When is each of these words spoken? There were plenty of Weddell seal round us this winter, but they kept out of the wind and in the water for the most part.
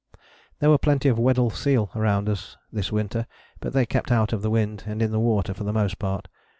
There 0.57 0.71
were 0.71 0.79
plenty 0.79 1.09
of 1.09 1.19
Weddell 1.19 1.51
seal 1.51 1.91
round 1.93 2.27
us 2.27 2.57
this 2.73 2.91
winter, 2.91 3.27
but 3.59 3.73
they 3.73 3.85
kept 3.85 4.11
out 4.11 4.33
of 4.33 4.41
the 4.41 4.49
wind 4.49 4.83
and 4.87 4.99
in 4.99 5.11
the 5.11 5.19
water 5.19 5.53
for 5.53 5.63
the 5.63 5.71
most 5.71 5.99
part. 5.99 6.27